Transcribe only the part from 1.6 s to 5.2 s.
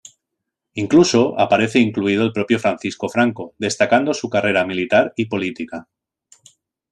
incluido el propio Francisco Franco, destacando su carrera militar